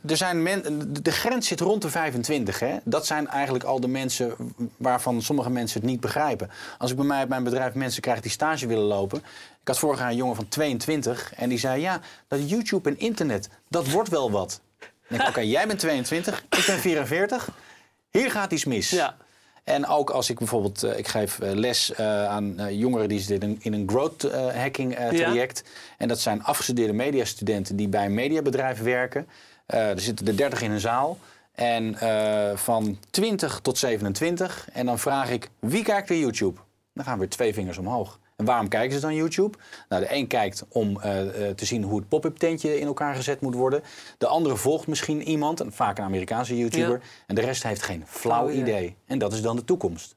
er 0.08 0.18
zijn 0.18 0.44
men, 0.44 0.64
de 1.04 1.12
grens 1.12 1.48
zit 1.48 1.60
rond 1.60 1.82
de 1.82 1.90
25. 1.90 2.60
Hè? 2.60 2.78
Dat 2.84 3.06
zijn 3.06 3.28
eigenlijk 3.28 3.64
al 3.64 3.80
de 3.80 3.88
mensen 3.88 4.36
waarvan 4.78 5.22
sommige 5.22 5.50
mensen 5.50 5.82
het 5.82 5.90
niet 5.90 6.00
begrijpen. 6.00 6.50
Als 6.78 6.92
ik 6.92 6.98
bij 6.98 7.06
mij 7.06 7.24
op 7.24 7.30
mijn 7.30 7.44
bedrijf 7.44 7.74
mensen 7.74 8.02
krijg 8.02 8.20
die 8.20 8.32
stage 8.32 8.68
willen 8.68 8.84
lopen. 8.84 9.20
Ik 9.62 9.68
had 9.68 9.80
vorig 9.80 10.00
jaar 10.00 10.10
een 10.10 10.16
jongen 10.16 10.36
van 10.36 10.48
22 10.48 11.34
en 11.36 11.50
die 11.50 11.58
zei: 11.58 11.82
Ja, 11.82 12.00
dat 12.28 12.50
YouTube 12.50 12.90
en 12.90 13.00
internet, 13.00 13.50
dat 13.70 13.90
wordt 13.90 14.10
wel 14.10 14.32
wat. 14.32 14.62
Oké, 15.28 15.42
jij 15.56 15.68
bent 15.68 15.80
22, 15.80 16.44
ik 16.50 16.64
ben 16.68 16.80
44. 16.80 17.50
Hier 18.12 18.32
gaat 18.32 18.52
iets 18.52 18.66
mis. 18.66 18.90
Ja. 18.90 19.18
En 19.64 19.88
ook 19.88 20.10
als 20.10 20.30
ik 20.30 20.38
bijvoorbeeld, 20.38 20.84
eh, 20.84 20.98
ik 20.98 21.08
geef 21.08 21.40
eh, 21.40 21.52
les 21.52 21.94
eh, 21.94 22.26
aan 22.26 22.76
jongeren 22.78 23.10
die 23.10 23.20
zitten 23.20 23.58
in 23.62 23.74
een, 23.74 23.90
growth 23.90 24.32
hacking 24.56 24.98
Ja. 24.98 25.10
traject. 25.10 25.64
En 25.98 26.08
dat 26.08 26.20
zijn 26.20 26.44
afgestudeerde 26.44 26.94
mediastudenten 26.94 27.76
die 27.76 27.88
bij 27.88 28.06
een 28.06 28.14
mediabedrijf 28.14 28.82
werken. 28.82 29.28
Er 29.66 30.00
zitten 30.00 30.28
er 30.28 30.38
30 30.38 30.62
in 30.62 30.72
een 30.72 30.80
zaal. 30.80 31.18
En 31.54 31.96
van 32.58 32.98
20 33.10 33.60
tot 33.60 33.78
27. 33.78 34.68
En 34.74 34.86
dan 34.86 35.00
vraag 35.00 35.30
ik, 35.30 35.50
wie 35.60 35.84
kijkt 35.84 36.10
er 36.10 36.18
YouTube? 36.18 36.60
Dan 36.94 37.06
gaan 37.06 37.20
weer 37.20 37.30
twee 37.30 37.54
vingers 37.54 37.78
omhoog. 37.78 38.20
En 38.36 38.46
waarom 38.46 38.68
kijken 38.68 38.96
ze 38.96 39.02
dan 39.02 39.16
YouTube? 39.16 39.58
Nou, 39.90 40.02
de 40.02 40.16
een 40.16 40.28
kijkt 40.28 40.66
om 40.70 41.02
eh, 41.02 41.48
eh, 41.50 41.56
te 41.56 41.66
zien 41.66 41.84
hoe 41.84 42.00
het 42.00 42.08
pop-up 42.08 42.38
tentje 42.38 42.80
in 42.80 42.88
elkaar 42.88 43.16
gezet 43.16 43.42
moet 43.42 43.56
worden. 43.56 43.84
De 44.18 44.28
andere 44.28 44.56
volgt 44.58 44.88
misschien 44.88 45.22
iemand, 45.22 45.64
vaak 45.68 45.98
een 45.98 46.04
Amerikaanse 46.04 46.58
YouTuber. 46.58 47.00
Ja. 47.00 47.08
En 47.28 47.36
de 47.36 47.42
rest 47.42 47.64
heeft 47.64 47.82
geen 47.82 48.04
flauw 48.08 48.50
idee. 48.50 48.96
En 49.06 49.18
dat 49.18 49.34
is 49.34 49.42
dan 49.42 49.56
de 49.56 49.64
toekomst. 49.64 50.16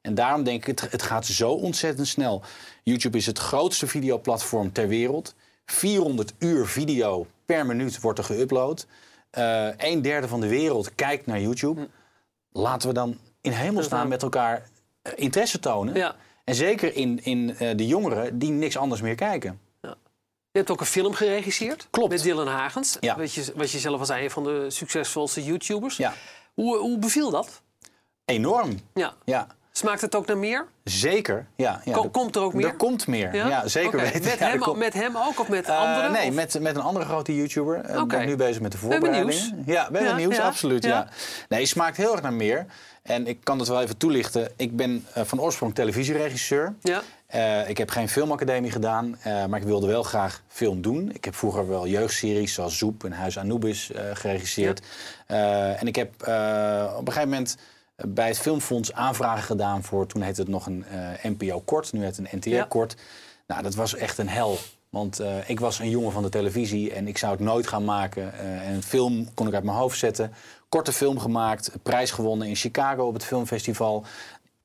En 0.00 0.14
daarom 0.14 0.44
denk 0.44 0.66
ik, 0.66 0.66
het, 0.66 0.90
het 0.90 1.02
gaat 1.02 1.26
zo 1.26 1.50
ontzettend 1.50 2.08
snel. 2.08 2.42
YouTube 2.82 3.16
is 3.16 3.26
het 3.26 3.38
grootste 3.38 3.86
videoplatform 3.86 4.72
ter 4.72 4.88
wereld. 4.88 5.34
400 5.64 6.32
uur 6.38 6.66
video 6.66 7.26
per 7.44 7.66
minuut 7.66 8.00
wordt 8.00 8.18
er 8.18 8.24
geüpload. 8.24 8.86
Eh 9.30 9.68
een 9.76 10.02
derde 10.02 10.28
van 10.28 10.40
de 10.40 10.48
wereld 10.48 10.94
kijkt 10.94 11.26
naar 11.26 11.40
YouTube. 11.40 11.88
Laten 12.52 12.88
we 12.88 12.94
dan 12.94 13.18
in 13.40 13.52
hemelsnaam 13.52 14.08
met 14.08 14.22
elkaar 14.22 14.68
interesse 15.14 15.58
tonen. 15.58 15.94
Ja. 15.94 16.14
En 16.46 16.54
zeker 16.54 16.94
in, 16.96 17.24
in 17.24 17.56
eh, 17.56 17.76
de 17.76 17.86
jongeren 17.86 18.38
die 18.38 18.50
niks 18.50 18.76
anders 18.76 19.00
meer 19.00 19.14
kijken. 19.14 19.60
Je 20.50 20.62
hebt 20.62 20.70
ook 20.70 20.80
een 20.80 20.86
film 20.86 21.14
geregisseerd. 21.14 21.86
Klopt. 21.90 22.10
Met 22.12 22.22
Dylan 22.22 22.46
Hagens. 22.46 22.96
Ja. 23.00 23.16
Wat, 23.16 23.32
je, 23.32 23.52
wat 23.54 23.70
je 23.70 23.78
zelf 23.78 23.98
was 23.98 24.08
een 24.08 24.30
van 24.30 24.44
de 24.44 24.70
succesvolste 24.70 25.44
YouTubers. 25.44 25.96
Ja, 25.96 26.14
Hoe, 26.54 26.76
hoe 26.76 26.98
beviel 26.98 27.30
dat? 27.30 27.62
enorm. 28.24 28.78
Ja. 28.94 29.14
Ja, 29.24 29.46
Smaakt 29.76 30.00
het 30.00 30.14
ook 30.14 30.26
naar 30.26 30.38
meer? 30.38 30.66
zeker. 30.84 31.46
Ja, 31.56 31.80
ja, 31.84 31.92
Ko- 31.92 32.08
komt 32.08 32.36
er 32.36 32.42
ook 32.42 32.52
meer? 32.54 32.66
Er 32.66 32.74
komt 32.76 33.06
meer, 33.06 33.34
ja, 33.34 33.68
zeker 33.68 34.00
weten. 34.00 34.22
Met, 34.24 34.38
Ja, 34.38 34.46
hem, 34.48 34.58
komt- 34.58 34.78
met 34.78 34.92
hem 34.94 35.16
ook 35.16 35.40
of 35.40 35.48
met 35.48 35.66
Eh, 35.66 35.78
anderen? 35.78 36.12
nee, 36.12 36.28
Of- 36.28 36.34
met, 36.34 36.60
met 36.60 36.76
een 36.76 36.82
andere 36.82 37.04
grote 37.04 37.34
YouTuber. 37.36 37.80
Eh, 37.84 37.96
Oké. 37.96 38.06
ben 38.06 38.20
ik 38.20 38.26
nu 38.26 38.36
bezig 38.36 38.60
met 38.62 38.72
de 38.72 38.78
hebben 38.78 38.98
voorbereidingen. 38.98 39.54
nieuws. 39.54 39.66
Ja, 39.76 39.88
we 39.90 39.98
hebben 39.98 40.16
nieuws, 40.16 40.38
absoluut. 40.40 40.84
Ja. 40.84 41.08
Nee, 41.48 41.66
smaakt 41.66 41.96
heel 41.96 42.12
erg 42.12 42.22
naar 42.22 42.32
meer. 42.32 42.66
En 43.02 43.26
ik 43.26 43.38
kan 43.42 43.58
het 43.58 43.68
wel 43.68 43.80
even 43.82 43.96
toelichten. 43.96 44.50
Ik 44.56 44.76
ben 44.76 45.06
eh, 45.12 45.22
van 45.24 45.40
oorsprong 45.40 45.74
televisieregisseur. 45.74 46.74
Ja. 46.80 47.02
Ik 47.66 47.78
heb 47.78 47.90
geen 47.90 48.08
filmacademie 48.08 48.70
gedaan, 48.70 49.18
maar 49.24 49.60
ik 49.60 49.66
wilde 49.66 49.86
wel 49.86 50.02
graag 50.02 50.42
film 50.48 50.82
doen. 50.82 51.10
Ik 51.12 51.24
heb 51.24 51.34
vroeger 51.34 51.68
wel 51.68 51.86
jeugdseries 51.86 52.54
zoals 52.54 52.78
Zoep 52.78 53.04
en 53.04 53.12
Huis 53.12 53.38
Anubis 53.38 53.90
geregisseerd. 54.12 54.80
En 55.26 55.86
ik 55.86 55.96
heb 55.96 56.10
op 56.96 57.06
een 57.06 57.12
gegeven 57.12 57.28
moment 57.28 57.56
bij 57.96 58.26
het 58.26 58.38
Filmfonds 58.38 58.92
aanvragen 58.92 59.42
gedaan 59.42 59.82
voor... 59.82 60.06
toen 60.06 60.22
heette 60.22 60.40
het 60.40 60.50
nog 60.50 60.66
een 60.66 60.84
eh, 60.84 61.30
NPO-kort, 61.30 61.92
nu 61.92 62.04
heet 62.04 62.16
het 62.16 62.32
een 62.32 62.38
NTR-kort. 62.38 62.96
Nou, 63.46 63.62
dat 63.62 63.74
was 63.74 63.94
echt 63.94 64.18
een 64.18 64.28
hel. 64.28 64.58
Want 64.90 65.20
eh, 65.20 65.50
ik 65.50 65.60
was 65.60 65.78
een 65.78 65.90
jongen 65.90 66.12
van 66.12 66.22
de 66.22 66.28
televisie 66.28 66.92
en 66.92 67.08
ik 67.08 67.18
zou 67.18 67.32
het 67.32 67.40
nooit 67.40 67.66
gaan 67.66 67.84
maken. 67.84 68.32
Eh, 68.32 68.68
en 68.68 68.74
een 68.74 68.82
film 68.82 69.34
kon 69.34 69.46
ik 69.46 69.54
uit 69.54 69.64
mijn 69.64 69.76
hoofd 69.76 69.98
zetten. 69.98 70.32
Korte 70.68 70.92
film 70.92 71.18
gemaakt, 71.18 71.70
prijs 71.82 72.10
gewonnen 72.10 72.48
in 72.48 72.56
Chicago 72.56 73.06
op 73.06 73.14
het 73.14 73.24
filmfestival. 73.24 74.04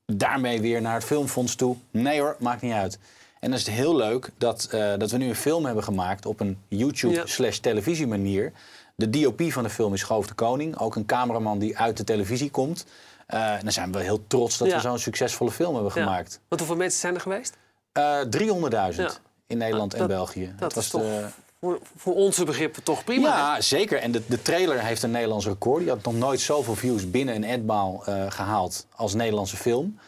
Daarmee 0.06 0.60
weer 0.60 0.80
naar 0.80 0.94
het 0.94 1.04
filmfonds 1.04 1.54
toe. 1.54 1.76
Nee 1.90 2.20
hoor, 2.20 2.36
maakt 2.38 2.62
niet 2.62 2.72
uit. 2.72 2.98
En 3.40 3.50
dan 3.50 3.58
is 3.58 3.66
het 3.66 3.74
heel 3.74 3.96
leuk 3.96 4.30
dat, 4.38 4.68
dat 4.98 5.10
we 5.10 5.16
nu 5.16 5.28
een 5.28 5.34
film 5.34 5.64
hebben 5.64 5.84
gemaakt 5.84 6.26
op 6.26 6.40
een 6.40 6.58
YouTube 6.68 7.14
Ja. 7.14 7.26
slash 7.26 7.58
televisie 7.58 8.06
manier. 8.06 8.52
De 8.94 9.10
DOP 9.10 9.42
van 9.42 9.62
de 9.62 9.70
film 9.70 9.94
is 9.94 10.02
Goof 10.02 10.26
de 10.26 10.34
Koning. 10.34 10.78
Ook 10.78 10.96
een 10.96 11.06
cameraman 11.06 11.58
die 11.58 11.78
uit 11.78 11.96
de 11.96 12.04
televisie 12.04 12.50
komt. 12.50 12.84
En 13.32 13.60
dan 13.62 13.72
zijn 13.72 13.92
we 13.92 13.98
heel 14.00 14.26
trots 14.26 14.58
dat 14.58 14.68
Ja. 14.68 14.74
we 14.74 14.80
zo'n 14.80 14.98
succesvolle 14.98 15.50
film 15.50 15.74
hebben 15.74 15.92
gemaakt. 15.92 16.40
Want 16.48 16.60
hoeveel 16.60 16.78
mensen 16.78 17.00
zijn 17.00 17.14
er 17.14 17.20
geweest? 17.20 17.56
Eh 17.92 18.20
300.000 18.30 19.02
Ja. 19.02 19.10
in 19.46 19.58
Nederland 19.58 19.94
Ah, 19.94 20.00
en 20.00 20.06
België. 20.06 20.54
Dat 20.58 20.90
toch 20.90 21.02
de- 21.02 21.26
voor, 21.60 21.78
voor 21.96 22.14
onze 22.14 22.44
begrippen 22.44 22.82
toch 22.82 23.04
prima. 23.04 23.30
hè? 23.30 23.36
ja, 23.38 23.60
zeker. 23.60 23.98
En 23.98 24.12
de, 24.12 24.22
de 24.26 24.42
trailer 24.42 24.80
heeft 24.84 25.02
een 25.02 25.10
Nederlands 25.10 25.46
record. 25.46 25.80
Die 25.80 25.88
had 25.90 26.02
nog 26.04 26.14
nooit 26.14 26.40
zoveel 26.40 26.74
views 26.74 27.10
binnen 27.10 27.34
een 27.34 27.44
adbaal 27.60 28.02
eh 28.06 28.30
gehaald 28.30 28.86
als 28.94 29.14
Nederlandse 29.14 29.56
film. 29.56 29.98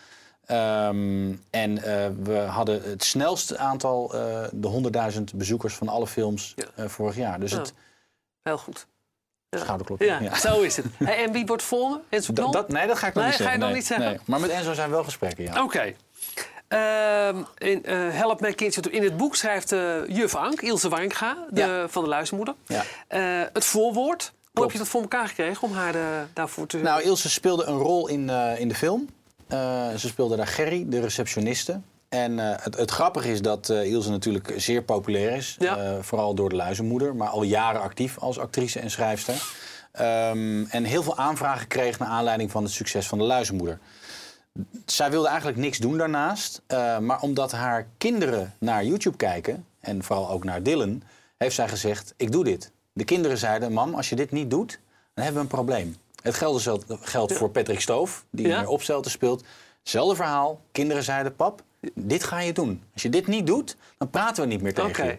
Ehm, 0.46 1.32
en 1.50 1.74
we 2.22 2.36
hadden 2.48 2.82
het 2.82 3.04
snelste 3.04 3.58
aantal, 3.58 4.08
de 4.52 4.68
100.000 4.68 5.34
bezoekers 5.34 5.74
van 5.74 5.88
alle 5.88 6.06
films 6.06 6.54
Ja. 6.76 6.88
vorig 6.88 7.16
jaar. 7.16 7.40
Dus 7.40 7.50
Ja. 7.50 7.58
het 7.58 7.72
Heel 8.42 8.58
goed. 8.58 8.86
Ja. 9.58 9.64
schouderklopje. 9.64 10.06
Ja, 10.06 10.18
Ja. 10.20 10.34
zo 10.37 10.61
is 10.61 10.76
het. 10.76 10.87
En 10.99 11.32
wie 11.32 11.46
wordt 11.46 11.62
volgende? 11.62 12.00
Enzo 12.08 12.32
Dat, 12.32 12.52
dat, 12.52 12.68
nee, 12.68 12.87
dat 12.87 12.99
ga 12.99 13.06
ik 13.06 13.14
nog 13.14 13.23
Nee, 13.25 13.32
niet 13.32 13.42
ga 13.42 13.52
je 13.52 13.58
zeggen. 13.58 13.61
nog 13.61 13.68
nee, 13.68 13.78
niet 13.78 13.87
zeggen? 13.87 14.20
Maar 14.26 14.40
met 14.40 14.50
Enzo 14.50 14.73
zijn 14.73 14.90
wel 14.90 15.04
gesprekken, 15.04 15.44
ja. 15.44 15.62
Oké. 15.62 15.94
Ehm, 16.68 17.42
in, 17.58 17.84
eh, 17.84 17.96
Help 18.11 18.40
mijn 18.40 18.54
kindje. 18.54 18.80
In 18.90 19.02
het 19.02 19.16
boek 19.16 19.37
schrijft 19.37 19.73
eh, 19.73 20.06
juf 20.08 20.34
Ank, 20.34 20.61
Ilse 20.61 20.88
Waringa, 20.88 21.37
de, 21.50 21.61
Ja. 21.61 21.88
van 21.88 22.02
de 22.02 22.08
luistermoeder. 22.08 22.54
Ja. 22.66 22.82
Eh, 23.08 23.20
het 23.52 23.64
voorwoord. 23.64 24.32
Hoe 24.52 24.62
heb 24.62 24.73
je 24.73 24.78
dat 24.78 24.88
voor 24.88 25.00
elkaar 25.00 25.28
gekregen 25.28 25.62
om 25.62 25.73
haar 25.75 25.94
daarvoor 26.32 26.66
te... 26.66 26.78
Nou, 26.78 27.02
Ilse 27.02 27.30
speelde 27.30 27.64
een 27.64 27.78
rol 27.78 28.08
in, 28.08 28.30
in 28.58 28.68
de 28.68 28.75
film. 28.75 29.08
Ze 29.96 30.08
speelde 30.08 30.37
daar 30.37 30.46
Gerry, 30.46 30.84
de 30.88 31.00
receptioniste. 31.00 31.80
En 32.14 32.38
eh, 32.38 32.54
het, 32.62 32.76
het 32.76 32.90
grappige 32.90 33.30
is 33.30 33.42
dat 33.42 33.68
eh, 33.68 33.85
Ilse 33.90 34.11
natuurlijk 34.11 34.54
zeer 34.56 34.83
populair 34.83 35.37
is. 35.37 35.56
Ja. 35.59 35.76
Eh, 35.76 35.92
vooral 36.00 36.35
door 36.35 36.49
de 36.49 36.56
luizenmoeder, 36.56 37.16
maar 37.16 37.28
al 37.28 37.42
jaren 37.42 37.80
actief 37.80 38.18
als 38.18 38.38
actrice 38.38 38.80
en 38.80 38.90
schrijfster. 38.90 39.42
Ehm, 39.92 40.64
en 40.64 40.85
heel 40.85 41.02
veel 41.02 41.16
aanvragen 41.16 41.66
kreeg 41.66 41.99
naar 41.99 42.09
aanleiding 42.09 42.50
van 42.50 42.62
het 42.62 42.73
succes 42.73 43.06
van 43.06 43.18
de 43.18 43.25
luizenmoeder. 43.25 43.78
Zij 44.87 45.11
wilde 45.11 45.28
eigenlijk 45.28 45.59
niks 45.59 45.78
doen 45.78 45.99
daarnaast. 45.99 46.62
maar 47.00 47.21
omdat 47.21 47.52
haar 47.52 47.87
kinderen 47.99 48.54
naar 48.59 48.85
YouTube 48.85 49.16
kijken, 49.16 49.66
en 49.80 50.02
vooral 50.02 50.30
ook 50.30 50.44
naar 50.44 50.62
Dylan, 50.62 51.02
heeft 51.37 51.54
zij 51.54 51.68
gezegd: 51.68 52.14
Ik 52.16 52.33
doe 52.33 52.44
dit. 52.44 52.71
De 52.92 53.04
kinderen 53.04 53.38
zeiden: 53.38 53.73
Mam, 53.73 53.94
als 53.94 54.09
je 54.09 54.16
dit 54.16 54.30
niet 54.30 54.50
doet, 54.50 54.80
dan 55.14 55.25
hebben 55.25 55.42
we 55.42 55.49
een 55.49 55.54
probleem. 55.56 55.97
Het 56.23 56.35
geldt, 56.35 56.68
geldt 57.00 57.33
voor 57.33 57.50
Patrick 57.50 57.80
Stoof, 57.80 58.25
die 58.30 58.49
Ja. 58.49 58.59
meer 58.59 58.68
opstelten 58.68 59.11
speelt. 59.11 59.44
Hetzelfde 59.80 60.16
verhaal. 60.16 60.61
Kinderen 60.73 61.02
zeiden: 61.02 61.37
Pap, 61.37 61.62
dit 61.94 62.24
ga 62.24 62.40
je 62.40 62.52
doen. 62.52 62.82
Als 62.92 63.02
je 63.02 63.08
dit 63.08 63.26
niet 63.26 63.46
doet, 63.46 63.76
dan 63.98 64.10
praten 64.10 64.42
we 64.42 64.48
niet 64.48 64.62
meer 64.62 64.74
tegen 64.74 65.06
je. 65.06 65.18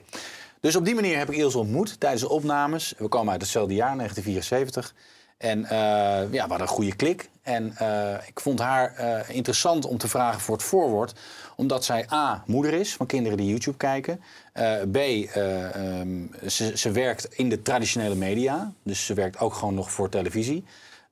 Dus 0.60 0.76
op 0.76 0.86
die 0.86 0.96
manier 0.96 1.18
heb 1.18 1.30
ik 1.30 1.38
Ilse 1.38 1.58
ontmoet 1.58 2.00
tijdens 2.00 2.22
de 2.22 2.30
opnames. 2.30 2.94
We 2.98 3.08
komen 3.08 3.32
uit 3.32 3.42
hetzelfde 3.42 3.74
jaar, 3.74 3.96
1974. 3.96 4.94
En 5.38 5.66
eh, 5.66 5.70
ja, 5.70 6.30
we 6.32 6.40
hadden 6.40 6.62
een 6.62 6.68
goede 6.68 6.96
klik. 6.96 7.30
En 7.42 7.74
eh, 7.78 8.28
ik 8.28 8.40
vond 8.40 8.60
haar 8.60 8.96
eh, 8.96 9.36
interessant 9.36 9.86
om 9.86 9.98
te 9.98 10.08
vragen 10.08 10.42
voor 10.42 10.56
het 10.56 10.64
voorwoord. 10.64 11.14
Omdat 11.56 11.86
zij 11.86 12.08
A, 12.12 12.44
moeder 12.46 12.74
is 12.74 12.96
van 12.96 13.06
kinderen 13.06 13.38
die 13.38 13.50
YouTube 13.50 13.78
kijken. 13.78 14.22
B, 14.92 14.96
eh, 14.96 15.76
ehm, 15.76 16.26
ze, 16.48 16.78
ze 16.78 16.92
werkt 16.92 17.34
in 17.34 17.50
de 17.50 17.62
traditionele 17.62 18.16
media. 18.16 18.74
Dus 18.84 19.06
ze 19.06 19.14
werkt 19.14 19.40
ook 19.40 19.54
gewoon 19.54 19.74
nog 19.74 19.92
voor 19.92 20.10
televisie. 20.10 20.64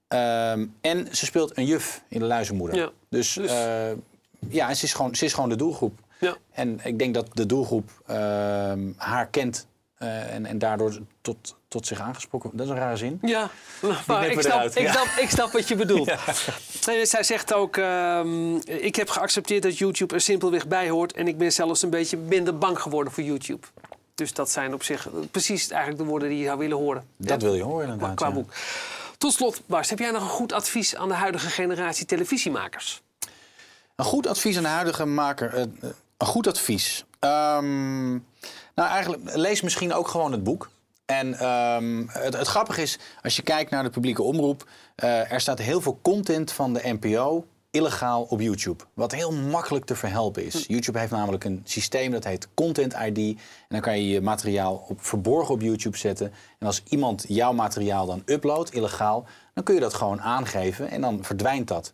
Ehm, 0.08 0.66
en 0.82 1.08
ze 1.12 1.26
speelt 1.26 1.58
een 1.58 1.66
juf 1.66 2.04
in 2.08 2.20
de 2.20 2.26
luizenmoeder. 2.26 2.78
Ja. 2.78 2.90
Dus, 3.10 3.34
Dus- 3.34 3.52
ja, 4.50 4.70
en 4.70 4.76
ze 4.76 4.86
is, 4.86 4.94
gewoon, 4.94 5.16
ze 5.16 5.26
is 5.26 5.34
gewoon 5.34 5.50
de 5.50 5.56
doelgroep. 5.56 6.00
Ja. 6.20 6.36
En 6.52 6.80
ik 6.84 7.00
denk 7.00 7.14
dat 7.14 7.28
de 7.34 7.46
doelgroep 7.46 7.90
ehm, 8.06 8.92
haar 8.96 9.28
kent 9.28 9.68
eh, 10.04 10.34
en, 10.34 10.46
en 10.46 10.58
daardoor 10.58 11.00
tot, 11.22 11.56
tot 11.68 11.88
zich 11.88 12.00
aangesproken. 12.00 12.50
Dat 12.54 12.66
is 12.66 12.72
een 12.72 12.78
rare 12.78 12.98
zin. 12.98 13.20
Ja, 13.22 13.50
maar 14.08 14.28
ik 14.28 14.42
snap, 14.42 14.64
ik, 14.64 14.78
ja. 14.78 14.92
snap, 14.92 15.08
ik 15.20 15.30
snap 15.30 15.52
wat 15.52 15.68
je 15.68 15.76
bedoelt. 15.76 16.12
En 16.86 17.08
zij 17.08 17.24
zegt 17.24 17.54
ook, 17.54 17.78
ehm, 17.78 18.56
ik 18.66 18.96
heb 18.96 19.10
geaccepteerd 19.10 19.64
dat 19.64 19.78
YouTube 19.78 20.14
er 20.14 20.22
simpelweg 20.22 20.68
bij 20.68 20.90
hoort... 20.90 21.14
en 21.14 21.28
ik 21.28 21.38
ben 21.38 21.52
zelfs 21.52 21.82
een 21.82 21.90
beetje 21.90 22.18
minder 22.18 22.58
bang 22.58 22.80
geworden 22.80 23.14
voor 23.14 23.24
YouTube. 23.24 23.68
Dus 24.16 24.34
dat 24.34 24.52
zijn 24.52 24.74
op 24.74 24.84
zich 24.84 25.08
precies 25.32 25.70
eigenlijk 25.70 26.02
de 26.02 26.10
woorden 26.10 26.30
die 26.30 26.38
je 26.38 26.46
zou 26.46 26.58
willen 26.58 26.78
horen. 26.78 27.08
Dat 27.18 27.42
wil 27.42 27.56
je 27.56 27.64
horen 27.64 27.84
inderdaad. 27.84 28.16
qua 28.16 28.28
ja. 28.28 28.34
boek. 28.34 28.54
Tot 29.18 29.34
slot, 29.34 29.62
Bas, 29.66 29.90
heb 29.90 30.00
jij 30.00 30.12
nog 30.12 30.22
een 30.22 30.30
goed 30.30 30.54
advies 30.54 30.96
aan 30.96 31.08
de 31.08 31.14
huidige 31.14 31.50
generatie 31.50 32.06
televisiemakers? 32.06 33.03
Een 33.96 34.06
goed 34.06 34.28
advies 34.28 34.58
aan 34.58 34.64
de 34.64 34.70
huidige 34.70 35.06
maker. 35.06 35.54
eh, 35.54 35.62
eh, 35.62 35.68
een 36.18 36.28
goed 36.28 36.48
advies. 36.48 37.06
Ehm, 37.20 38.12
nou, 38.76 38.90
eigenlijk 38.90 39.36
lees 39.36 39.62
misschien 39.62 39.94
ook 39.94 40.08
gewoon 40.08 40.32
het 40.32 40.44
boek. 40.44 40.70
En 41.06 41.34
ehm, 41.34 42.04
het, 42.08 42.38
het 42.38 42.48
grappige 42.48 42.82
is, 42.82 43.00
als 43.22 43.36
je 43.36 43.42
kijkt 43.42 43.72
naar 43.72 43.84
de 43.84 43.90
publieke 43.90 44.24
omroep, 44.24 44.68
eh, 44.96 45.32
er 45.32 45.42
staat 45.42 45.60
heel 45.60 45.82
veel 45.82 46.00
content 46.02 46.52
van 46.52 46.74
de 46.74 46.82
NPO 47.00 47.46
illegaal 47.72 48.24
op 48.30 48.42
YouTube. 48.42 48.84
Wat 48.94 49.12
heel 49.12 49.32
makkelijk 49.32 49.86
te 49.86 49.96
verhelpen 49.96 50.46
is. 50.46 50.66
YouTube 50.68 51.00
heeft 51.00 51.12
namelijk 51.12 51.44
een 51.44 51.62
systeem 51.64 52.12
dat 52.12 52.24
heet 52.24 52.48
Content 52.54 52.94
ID. 52.94 53.18
En 53.18 53.38
dan 53.68 53.82
kan 53.82 53.98
je 54.02 54.08
je 54.08 54.22
materiaal 54.22 54.86
op, 54.88 55.02
verborgen 55.06 55.54
op 55.54 55.62
YouTube 55.62 55.98
zetten. 55.98 56.34
En 56.60 56.68
als 56.68 56.84
iemand 56.90 57.26
jouw 57.28 57.54
materiaal 57.54 58.06
dan 58.06 58.22
uploadt, 58.26 58.74
illegaal, 58.74 59.26
dan 59.54 59.64
kun 59.64 59.74
je 59.74 59.80
dat 59.80 59.94
gewoon 59.94 60.22
aangeven 60.22 60.90
en 60.90 61.02
dan 61.02 61.24
verdwijnt 61.24 61.68
dat. 61.68 61.94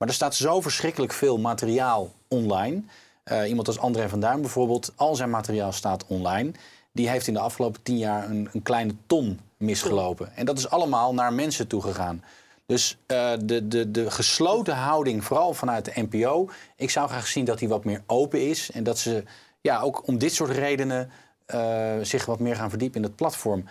Maar 0.00 0.08
er 0.08 0.14
staat 0.14 0.34
zo 0.34 0.60
verschrikkelijk 0.60 1.12
veel 1.12 1.38
materiaal 1.38 2.12
online. 2.28 2.82
Eh, 3.22 3.48
iemand 3.48 3.66
als 3.66 3.78
André 3.78 4.08
van 4.08 4.20
Duin 4.20 4.40
bijvoorbeeld, 4.40 4.92
al 4.96 5.14
zijn 5.14 5.30
materiaal 5.30 5.72
staat 5.72 6.06
online. 6.06 6.52
Die 6.92 7.08
heeft 7.08 7.26
in 7.26 7.34
de 7.34 7.40
afgelopen 7.40 7.82
tien 7.82 7.98
jaar 7.98 8.30
een, 8.30 8.48
een 8.52 8.62
kleine 8.62 8.94
ton 9.06 9.40
misgelopen. 9.56 10.36
En 10.36 10.44
dat 10.44 10.58
is 10.58 10.70
allemaal 10.70 11.14
naar 11.14 11.32
mensen 11.32 11.66
toegegaan. 11.66 12.24
Dus 12.66 12.96
eh, 13.06 13.32
de, 13.44 13.68
de, 13.68 13.90
de 13.90 14.10
gesloten 14.10 14.74
houding, 14.74 15.24
vooral 15.24 15.54
vanuit 15.54 15.84
de 15.84 16.06
NPO... 16.10 16.50
ik 16.76 16.90
zou 16.90 17.08
graag 17.08 17.26
zien 17.26 17.44
dat 17.44 17.58
die 17.58 17.68
wat 17.68 17.84
meer 17.84 18.02
open 18.06 18.48
is. 18.48 18.70
En 18.70 18.84
dat 18.84 18.98
ze 18.98 19.24
ja, 19.60 19.80
ook 19.80 20.06
om 20.06 20.18
dit 20.18 20.34
soort 20.34 20.50
redenen 20.50 21.10
eh, 21.46 21.92
zich 22.02 22.26
wat 22.26 22.38
meer 22.38 22.56
gaan 22.56 22.70
verdiepen 22.70 22.96
in 22.96 23.06
het 23.06 23.16
platform. 23.16 23.64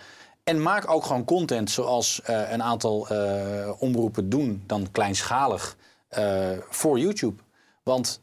En 0.44 0.62
maak 0.62 0.90
ook 0.90 1.04
gewoon 1.04 1.24
content 1.24 1.70
zoals 1.70 2.20
een 2.24 2.62
aantal 2.62 3.06
omroepen 3.78 4.28
doen, 4.28 4.62
dan 4.66 4.88
kleinschalig, 4.92 5.76
voor 6.68 6.98
YouTube. 6.98 7.42
Want 7.82 8.20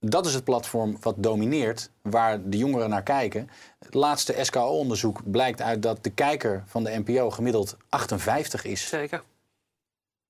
dat 0.00 0.26
is 0.26 0.34
het 0.34 0.44
platform 0.44 0.96
wat 1.00 1.14
domineert, 1.18 1.90
waar 2.02 2.48
de 2.48 2.56
jongeren 2.56 2.90
naar 2.90 3.02
kijken. 3.02 3.50
Het 3.78 3.94
laatste 3.94 4.34
SKO-onderzoek 4.40 5.30
blijkt 5.30 5.60
uit 5.60 5.82
dat 5.82 6.04
de 6.04 6.10
kijker 6.10 6.64
van 6.66 6.84
de 6.84 7.02
NPO 7.04 7.30
gemiddeld 7.30 7.76
58 7.88 8.64
is. 8.64 8.88
Zeker. 8.88 9.22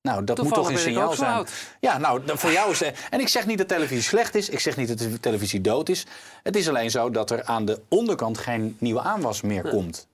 Nou, 0.03 0.25
dat 0.25 0.43
moet 0.43 0.55
toch 0.55 0.71
een 0.71 0.79
signaal 0.79 1.13
zijn. 1.13 1.33
oud. 1.33 1.51
Ja, 1.81 1.99
nou, 1.99 2.23
voor 2.25 2.53
jou 2.53 2.71
is 2.71 2.81
het. 2.81 3.07
En 3.11 3.21
ik 3.21 3.29
zeg 3.29 3.47
niet 3.47 3.59
dat 3.59 3.69
televisie 3.69 4.03
slecht 4.03 4.35
is. 4.35 4.49
Ik 4.49 4.61
zeg 4.61 4.77
niet 4.77 4.89
dat 4.89 4.99
de 4.99 5.21
televisie 5.21 5.61
dood 5.61 5.89
is. 5.89 6.07
Het 6.43 6.57
is 6.57 6.69
alleen 6.69 6.91
zo 6.91 7.11
dat 7.11 7.31
er 7.31 7.45
aan 7.45 7.65
de 7.65 7.81
onderkant 7.89 8.39
geen 8.39 8.77
nieuwe 8.79 9.01
aanwas 9.01 9.41
meer 9.41 9.69
komt. 9.69 10.07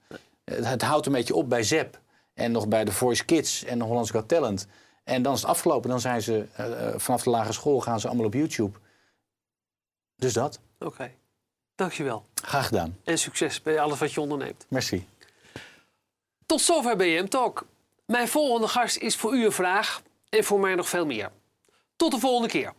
Het, 0.44 0.66
het 0.66 0.82
houdt 0.82 1.06
een 1.06 1.12
beetje 1.12 1.34
op 1.34 1.48
bij 1.48 1.62
ZEP. 1.62 2.00
En 2.34 2.52
nog 2.52 2.68
bij 2.68 2.84
de 2.84 2.92
Voice 2.92 3.24
Kids 3.24 3.64
en 3.64 3.78
de 3.78 3.84
Hollands 3.84 4.10
Got 4.10 4.28
Talent. 4.28 4.66
En 5.06 5.22
dan 5.22 5.34
is 5.34 5.40
het 5.40 5.50
afgelopen. 5.50 5.90
Dan 5.90 6.00
zijn 6.00 6.22
ze 6.22 6.46
eh, 6.52 6.92
vanaf 6.96 7.22
de 7.22 7.30
lagere 7.30 7.52
school 7.52 7.80
gaan 7.80 8.00
ze 8.00 8.06
allemaal 8.06 8.26
op 8.26 8.34
YouTube. 8.34 8.78
Dus 10.16 10.32
dat. 10.32 10.60
Oké. 10.78 11.12
Dankjewel. 11.74 12.24
Graag 12.34 12.66
gedaan. 12.66 12.98
En 13.04 13.18
succes 13.18 13.62
bij 13.62 13.80
alles 13.80 13.98
wat 13.98 14.12
je 14.12 14.20
onderneemt. 14.20 14.66
Merci. 14.68 15.08
Tot 16.46 16.60
zover 16.60 16.96
BM 16.96 17.26
Talk. 17.26 17.66
Mijn 18.06 18.28
volgende 18.28 18.68
gast 18.68 18.96
is 18.96 19.16
voor 19.16 19.34
u 19.34 19.44
een 19.44 19.52
vraag 19.52 20.02
en 20.28 20.44
voor 20.44 20.60
mij 20.60 20.74
nog 20.74 20.88
veel 20.88 21.06
meer. 21.06 21.30
Tot 21.96 22.10
de 22.10 22.18
volgende 22.18 22.48
keer. 22.48 22.72